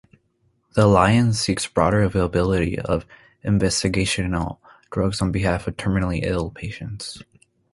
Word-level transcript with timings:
The 0.73 0.85
Alliance 0.85 1.37
seeks 1.39 1.67
broader 1.67 2.01
availability 2.01 2.79
of 2.79 3.05
investigational 3.45 4.57
drugs 4.91 5.21
on 5.21 5.31
behalf 5.31 5.67
of 5.67 5.77
terminally 5.77 6.21
ill 6.23 6.49
patients. 6.49 7.21